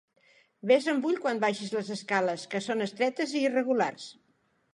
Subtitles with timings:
[0.69, 4.11] Vés amb ull quan baixis les escales que són estretes i irregulars.